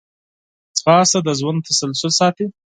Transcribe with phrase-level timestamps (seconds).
[0.79, 2.45] ځغاسته د ژوند تسلسل ساتي